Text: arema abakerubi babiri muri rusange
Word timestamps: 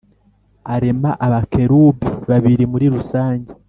arema 0.73 1.11
abakerubi 1.25 2.05
babiri 2.29 2.63
muri 2.71 2.85
rusange 2.93 3.51